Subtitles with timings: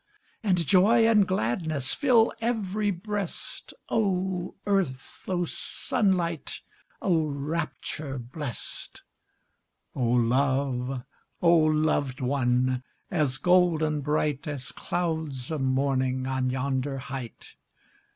[0.41, 3.71] And joy and gladness Fill ev'ry breast!
[3.87, 5.25] Oh earth!
[5.27, 6.61] oh sunlight!
[7.03, 9.03] Oh rapture blest!
[9.95, 11.03] Oh love!
[11.39, 12.81] oh loved one!
[13.11, 17.55] As golden bright, As clouds of morning On yonder height!